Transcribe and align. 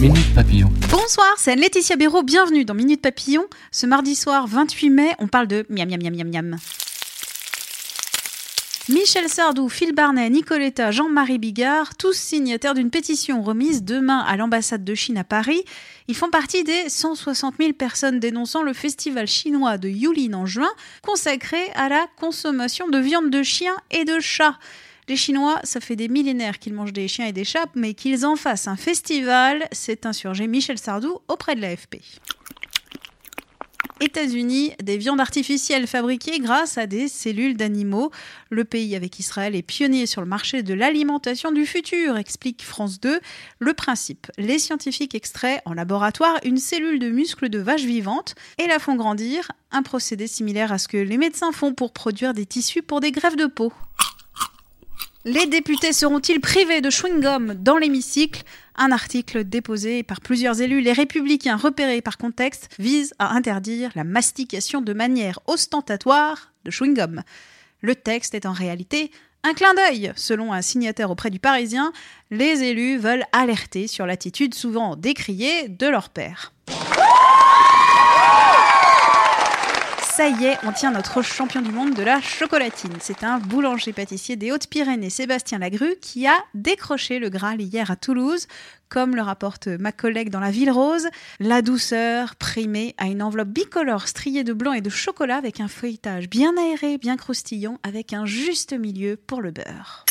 Minute 0.00 0.34
Papillon. 0.34 0.68
Bonsoir, 0.90 1.34
c'est 1.38 1.56
Laetitia 1.56 1.96
Béraud, 1.96 2.22
bienvenue 2.22 2.66
dans 2.66 2.74
Minute 2.74 3.00
Papillon. 3.00 3.46
Ce 3.70 3.86
mardi 3.86 4.14
soir 4.14 4.46
28 4.46 4.90
mai, 4.90 5.12
on 5.18 5.26
parle 5.26 5.46
de 5.46 5.64
miam 5.70 5.88
miam 5.88 5.98
miam 6.02 6.12
miam 6.12 6.28
miam. 6.28 6.56
Michel 8.90 9.30
Sardou, 9.30 9.70
Phil 9.70 9.94
Barnet, 9.94 10.28
Nicoletta, 10.28 10.90
Jean-Marie 10.90 11.38
Bigard, 11.38 11.96
tous 11.96 12.12
signataires 12.12 12.74
d'une 12.74 12.90
pétition 12.90 13.42
remise 13.42 13.84
demain 13.84 14.18
à 14.18 14.36
l'ambassade 14.36 14.84
de 14.84 14.94
Chine 14.94 15.16
à 15.16 15.24
Paris. 15.24 15.64
Ils 16.08 16.14
font 16.14 16.30
partie 16.30 16.62
des 16.62 16.90
160 16.90 17.54
000 17.58 17.72
personnes 17.72 18.20
dénonçant 18.20 18.62
le 18.62 18.74
festival 18.74 19.26
chinois 19.26 19.78
de 19.78 19.88
Yulin 19.88 20.34
en 20.34 20.44
juin, 20.44 20.70
consacré 21.02 21.70
à 21.74 21.88
la 21.88 22.06
consommation 22.20 22.88
de 22.88 22.98
viande 22.98 23.30
de 23.30 23.42
chien 23.42 23.74
et 23.90 24.04
de 24.04 24.20
chat. 24.20 24.58
Les 25.08 25.16
Chinois, 25.16 25.60
ça 25.62 25.80
fait 25.80 25.94
des 25.94 26.08
millénaires 26.08 26.58
qu'ils 26.58 26.74
mangent 26.74 26.92
des 26.92 27.06
chiens 27.06 27.26
et 27.26 27.32
des 27.32 27.44
chats, 27.44 27.66
mais 27.76 27.94
qu'ils 27.94 28.26
en 28.26 28.34
fassent 28.34 28.66
un 28.66 28.74
festival, 28.76 29.68
c'est 29.70 30.04
insurgé 30.04 30.48
Michel 30.48 30.78
Sardou 30.78 31.20
auprès 31.28 31.54
de 31.54 31.60
l'AFP. 31.60 31.98
États-Unis, 34.00 34.72
des 34.82 34.98
viandes 34.98 35.20
artificielles 35.20 35.86
fabriquées 35.86 36.38
grâce 36.40 36.76
à 36.76 36.86
des 36.86 37.08
cellules 37.08 37.56
d'animaux. 37.56 38.10
Le 38.50 38.64
pays 38.64 38.94
avec 38.94 39.18
Israël 39.18 39.54
est 39.54 39.62
pionnier 39.62 40.06
sur 40.06 40.20
le 40.20 40.26
marché 40.26 40.62
de 40.62 40.74
l'alimentation 40.74 41.50
du 41.52 41.64
futur, 41.64 42.18
explique 42.18 42.62
France 42.62 43.00
2. 43.00 43.20
Le 43.58 43.74
principe, 43.74 44.26
les 44.36 44.58
scientifiques 44.58 45.14
extraient 45.14 45.62
en 45.64 45.72
laboratoire 45.72 46.38
une 46.44 46.58
cellule 46.58 46.98
de 46.98 47.08
muscle 47.08 47.48
de 47.48 47.58
vache 47.58 47.84
vivante 47.84 48.34
et 48.58 48.66
la 48.66 48.78
font 48.78 48.96
grandir, 48.96 49.50
un 49.70 49.82
procédé 49.82 50.26
similaire 50.26 50.72
à 50.72 50.78
ce 50.78 50.88
que 50.88 50.98
les 50.98 51.16
médecins 51.16 51.52
font 51.52 51.72
pour 51.72 51.92
produire 51.92 52.34
des 52.34 52.44
tissus 52.44 52.82
pour 52.82 53.00
des 53.00 53.12
greffes 53.12 53.36
de 53.36 53.46
peau. 53.46 53.72
Les 55.28 55.46
députés 55.46 55.92
seront-ils 55.92 56.40
privés 56.40 56.80
de 56.80 56.88
chewing-gum 56.88 57.54
dans 57.54 57.78
l'hémicycle? 57.78 58.44
Un 58.76 58.92
article 58.92 59.42
déposé 59.42 60.04
par 60.04 60.20
plusieurs 60.20 60.60
élus, 60.60 60.80
les 60.80 60.92
républicains 60.92 61.56
repérés 61.56 62.00
par 62.00 62.16
contexte, 62.16 62.68
vise 62.78 63.12
à 63.18 63.34
interdire 63.34 63.90
la 63.96 64.04
mastication 64.04 64.82
de 64.82 64.92
manière 64.92 65.40
ostentatoire 65.48 66.52
de 66.64 66.70
chewing-gum. 66.70 67.22
Le 67.80 67.96
texte 67.96 68.36
est 68.36 68.46
en 68.46 68.52
réalité 68.52 69.10
un 69.42 69.52
clin 69.52 69.74
d'œil. 69.74 70.12
Selon 70.14 70.52
un 70.52 70.62
signataire 70.62 71.10
auprès 71.10 71.30
du 71.30 71.40
Parisien, 71.40 71.92
les 72.30 72.62
élus 72.62 72.96
veulent 72.96 73.26
alerter 73.32 73.88
sur 73.88 74.06
l'attitude 74.06 74.54
souvent 74.54 74.94
décriée 74.94 75.66
de 75.68 75.88
leur 75.88 76.08
père. 76.10 76.52
Ça 80.16 80.28
y 80.28 80.46
est, 80.46 80.56
on 80.64 80.72
tient 80.72 80.92
notre 80.92 81.20
champion 81.20 81.60
du 81.60 81.70
monde 81.70 81.92
de 81.92 82.02
la 82.02 82.22
chocolatine. 82.22 82.94
C'est 83.00 83.22
un 83.22 83.38
boulanger-pâtissier 83.38 84.36
des 84.36 84.50
Hautes-Pyrénées, 84.50 85.10
Sébastien 85.10 85.58
Lagru, 85.58 85.94
qui 86.00 86.26
a 86.26 86.32
décroché 86.54 87.18
le 87.18 87.28
Graal 87.28 87.60
hier 87.60 87.90
à 87.90 87.96
Toulouse. 87.96 88.46
Comme 88.88 89.14
le 89.14 89.20
rapporte 89.20 89.66
ma 89.66 89.92
collègue 89.92 90.30
dans 90.30 90.40
la 90.40 90.50
Ville 90.50 90.70
Rose, 90.70 91.06
la 91.38 91.60
douceur 91.60 92.34
primée 92.36 92.94
à 92.96 93.08
une 93.08 93.22
enveloppe 93.22 93.48
bicolore 93.48 94.08
striée 94.08 94.42
de 94.42 94.54
blanc 94.54 94.72
et 94.72 94.80
de 94.80 94.88
chocolat 94.88 95.36
avec 95.36 95.60
un 95.60 95.68
feuilletage 95.68 96.30
bien 96.30 96.54
aéré, 96.56 96.96
bien 96.96 97.18
croustillant, 97.18 97.78
avec 97.82 98.14
un 98.14 98.24
juste 98.24 98.72
milieu 98.72 99.18
pour 99.18 99.42
le 99.42 99.50
beurre. 99.50 100.06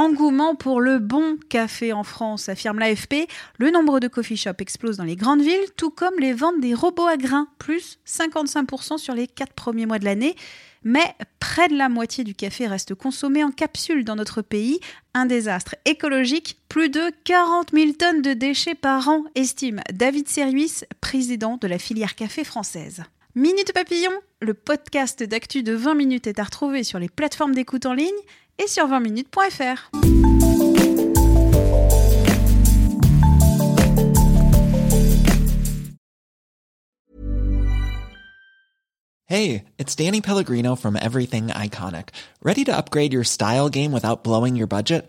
Engouement 0.00 0.54
pour 0.54 0.80
le 0.80 0.98
bon 0.98 1.36
café 1.50 1.92
en 1.92 2.04
France, 2.04 2.48
affirme 2.48 2.78
l'AFP. 2.78 3.28
Le 3.58 3.70
nombre 3.70 4.00
de 4.00 4.08
coffee 4.08 4.38
shops 4.38 4.62
explose 4.62 4.96
dans 4.96 5.04
les 5.04 5.14
grandes 5.14 5.42
villes, 5.42 5.70
tout 5.76 5.90
comme 5.90 6.18
les 6.18 6.32
ventes 6.32 6.58
des 6.58 6.72
robots 6.72 7.06
à 7.06 7.18
grains, 7.18 7.48
plus 7.58 7.98
55% 8.06 8.96
sur 8.96 9.12
les 9.12 9.26
4 9.26 9.52
premiers 9.52 9.84
mois 9.84 9.98
de 9.98 10.06
l'année. 10.06 10.36
Mais 10.84 11.14
près 11.38 11.68
de 11.68 11.76
la 11.76 11.90
moitié 11.90 12.24
du 12.24 12.34
café 12.34 12.66
reste 12.66 12.94
consommé 12.94 13.44
en 13.44 13.50
capsule 13.50 14.06
dans 14.06 14.16
notre 14.16 14.40
pays. 14.40 14.80
Un 15.12 15.26
désastre 15.26 15.76
écologique, 15.84 16.58
plus 16.70 16.88
de 16.88 17.12
40 17.24 17.72
000 17.74 17.92
tonnes 17.92 18.22
de 18.22 18.32
déchets 18.32 18.74
par 18.74 19.06
an, 19.06 19.24
estime 19.34 19.82
David 19.92 20.28
Servius, 20.28 20.86
président 21.02 21.58
de 21.58 21.68
la 21.68 21.78
filière 21.78 22.14
café 22.14 22.42
française. 22.42 23.02
Minute 23.36 23.72
Papillon, 23.72 24.10
le 24.40 24.54
podcast 24.54 25.22
d'actu 25.22 25.62
de 25.62 25.72
20 25.72 25.94
minutes 25.94 26.26
est 26.26 26.40
à 26.40 26.42
retrouver 26.42 26.82
sur 26.82 26.98
les 26.98 27.08
plateformes 27.08 27.54
d'écoute 27.54 27.86
en 27.86 27.94
ligne 27.94 28.10
et 28.58 28.66
sur 28.66 28.88
20minutes.fr. 28.88 29.88
Hey, 39.26 39.62
it's 39.78 39.94
Danny 39.94 40.20
Pellegrino 40.20 40.74
from 40.74 40.96
Everything 40.96 41.50
Iconic. 41.50 42.08
Ready 42.42 42.64
to 42.64 42.76
upgrade 42.76 43.12
your 43.12 43.22
style 43.22 43.68
game 43.68 43.92
without 43.92 44.24
blowing 44.24 44.56
your 44.56 44.66
budget? 44.66 45.08